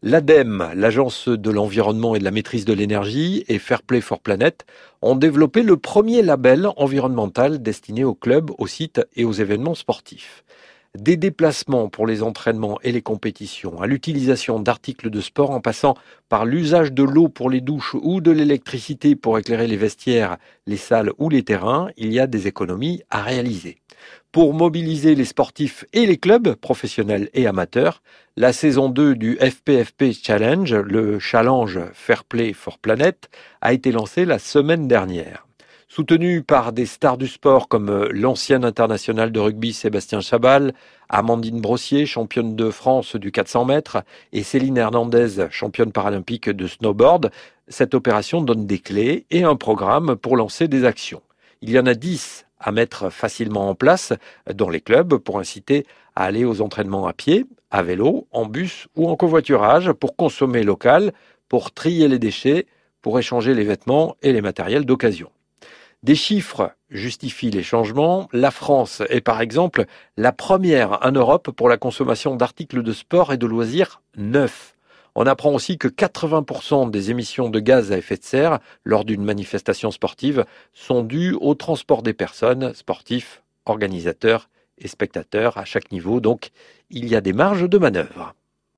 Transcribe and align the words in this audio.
L'ADEME, 0.00 0.70
l'Agence 0.76 1.28
de 1.28 1.50
l'environnement 1.50 2.14
et 2.14 2.20
de 2.20 2.24
la 2.24 2.30
maîtrise 2.30 2.64
de 2.64 2.72
l'énergie, 2.72 3.44
et 3.48 3.58
Fairplay 3.58 4.00
for 4.00 4.20
Planet 4.20 4.64
ont 5.02 5.16
développé 5.16 5.64
le 5.64 5.76
premier 5.76 6.22
label 6.22 6.68
environnemental 6.76 7.60
destiné 7.60 8.04
aux 8.04 8.14
clubs, 8.14 8.52
aux 8.58 8.68
sites 8.68 9.00
et 9.16 9.24
aux 9.24 9.32
événements 9.32 9.74
sportifs. 9.74 10.44
Des 10.96 11.16
déplacements 11.16 11.88
pour 11.88 12.06
les 12.06 12.22
entraînements 12.22 12.78
et 12.82 12.92
les 12.92 13.02
compétitions, 13.02 13.80
à 13.80 13.86
l'utilisation 13.86 14.58
d'articles 14.58 15.10
de 15.10 15.20
sport 15.20 15.50
en 15.50 15.60
passant 15.60 15.94
par 16.28 16.46
l'usage 16.46 16.92
de 16.92 17.02
l'eau 17.02 17.28
pour 17.28 17.50
les 17.50 17.60
douches 17.60 17.94
ou 18.00 18.20
de 18.20 18.30
l'électricité 18.30 19.14
pour 19.14 19.38
éclairer 19.38 19.66
les 19.66 19.76
vestiaires, 19.76 20.38
les 20.66 20.78
salles 20.78 21.12
ou 21.18 21.28
les 21.28 21.42
terrains, 21.42 21.90
il 21.98 22.12
y 22.12 22.18
a 22.18 22.26
des 22.26 22.46
économies 22.46 23.02
à 23.10 23.22
réaliser 23.22 23.78
pour 24.32 24.54
mobiliser 24.54 25.14
les 25.14 25.24
sportifs 25.24 25.84
et 25.92 26.06
les 26.06 26.16
clubs, 26.16 26.54
professionnels 26.54 27.28
et 27.34 27.46
amateurs. 27.46 28.02
La 28.36 28.52
saison 28.52 28.88
2 28.88 29.14
du 29.14 29.36
FPFP 29.36 30.12
Challenge, 30.12 30.74
le 30.74 31.18
Challenge 31.18 31.80
Fair 31.92 32.24
Play 32.24 32.52
for 32.52 32.78
Planet, 32.78 33.28
a 33.60 33.72
été 33.72 33.90
lancée 33.90 34.24
la 34.24 34.38
semaine 34.38 34.86
dernière. 34.86 35.47
Soutenu 35.90 36.42
par 36.42 36.74
des 36.74 36.84
stars 36.84 37.16
du 37.16 37.26
sport 37.26 37.66
comme 37.66 38.08
l'ancien 38.10 38.62
international 38.62 39.32
de 39.32 39.40
rugby 39.40 39.72
Sébastien 39.72 40.20
Chabal, 40.20 40.74
Amandine 41.08 41.62
Brossier, 41.62 42.04
championne 42.04 42.54
de 42.54 42.70
France 42.70 43.16
du 43.16 43.32
400 43.32 43.64
mètres, 43.64 44.04
et 44.34 44.42
Céline 44.42 44.76
Hernandez, 44.76 45.48
championne 45.50 45.90
paralympique 45.90 46.50
de 46.50 46.66
snowboard, 46.66 47.30
cette 47.68 47.94
opération 47.94 48.42
donne 48.42 48.66
des 48.66 48.78
clés 48.78 49.24
et 49.30 49.44
un 49.44 49.56
programme 49.56 50.14
pour 50.16 50.36
lancer 50.36 50.68
des 50.68 50.84
actions. 50.84 51.22
Il 51.62 51.70
y 51.70 51.78
en 51.78 51.86
a 51.86 51.94
10 51.94 52.44
à 52.60 52.70
mettre 52.70 53.08
facilement 53.08 53.70
en 53.70 53.74
place 53.74 54.12
dans 54.52 54.68
les 54.68 54.82
clubs 54.82 55.16
pour 55.16 55.38
inciter 55.38 55.86
à 56.14 56.24
aller 56.24 56.44
aux 56.44 56.60
entraînements 56.60 57.06
à 57.06 57.14
pied, 57.14 57.46
à 57.70 57.82
vélo, 57.82 58.28
en 58.30 58.44
bus 58.44 58.88
ou 58.94 59.08
en 59.08 59.16
covoiturage 59.16 59.90
pour 59.92 60.16
consommer 60.16 60.64
local, 60.64 61.14
pour 61.48 61.72
trier 61.72 62.08
les 62.08 62.18
déchets, 62.18 62.66
pour 63.00 63.18
échanger 63.18 63.54
les 63.54 63.64
vêtements 63.64 64.16
et 64.20 64.34
les 64.34 64.42
matériels 64.42 64.84
d'occasion. 64.84 65.30
Des 66.04 66.14
chiffres 66.14 66.70
justifient 66.90 67.50
les 67.50 67.64
changements. 67.64 68.28
La 68.32 68.52
France 68.52 69.02
est 69.08 69.20
par 69.20 69.40
exemple 69.40 69.84
la 70.16 70.30
première 70.30 71.04
en 71.04 71.10
Europe 71.10 71.50
pour 71.50 71.68
la 71.68 71.76
consommation 71.76 72.36
d'articles 72.36 72.84
de 72.84 72.92
sport 72.92 73.32
et 73.32 73.36
de 73.36 73.46
loisirs 73.46 74.00
neufs. 74.16 74.76
On 75.16 75.26
apprend 75.26 75.52
aussi 75.52 75.76
que 75.76 75.88
80% 75.88 76.92
des 76.92 77.10
émissions 77.10 77.50
de 77.50 77.58
gaz 77.58 77.90
à 77.90 77.98
effet 77.98 78.16
de 78.16 78.22
serre 78.22 78.60
lors 78.84 79.04
d'une 79.04 79.24
manifestation 79.24 79.90
sportive 79.90 80.44
sont 80.72 81.02
dues 81.02 81.36
au 81.40 81.56
transport 81.56 82.04
des 82.04 82.12
personnes, 82.12 82.72
sportifs, 82.74 83.42
organisateurs 83.66 84.48
et 84.78 84.86
spectateurs 84.86 85.58
à 85.58 85.64
chaque 85.64 85.90
niveau. 85.90 86.20
Donc, 86.20 86.50
il 86.90 87.08
y 87.08 87.16
a 87.16 87.20
des 87.20 87.32
marges 87.32 87.68
de 87.68 87.78
manœuvre. 87.78 88.34